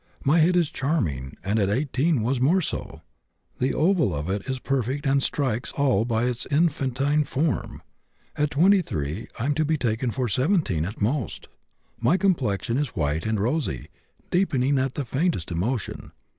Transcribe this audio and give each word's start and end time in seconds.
My 0.23 0.39
head 0.39 0.55
is 0.55 0.71
charming, 0.71 1.37
and 1.43 1.59
at 1.59 1.69
18 1.69 2.23
was 2.23 2.41
more 2.41 2.59
so. 2.59 3.01
The 3.59 3.75
oval 3.75 4.15
of 4.15 4.31
it 4.31 4.49
is 4.49 4.57
perfect 4.57 5.05
and 5.05 5.21
strikes 5.21 5.71
all 5.73 6.05
by 6.05 6.23
its 6.23 6.47
infantine 6.49 7.23
form. 7.23 7.83
At 8.35 8.49
23 8.49 9.27
I 9.37 9.45
am 9.45 9.53
to 9.53 9.63
be 9.63 9.77
taken 9.77 10.09
for 10.09 10.27
17 10.27 10.85
at 10.85 11.01
most. 11.01 11.49
My 11.99 12.17
complexion 12.17 12.79
is 12.79 12.95
white 12.95 13.27
and 13.27 13.39
rosy, 13.39 13.89
deepening 14.31 14.79
at 14.79 14.95
the 14.95 15.05
faintest 15.05 15.51
emotion. 15.51 16.11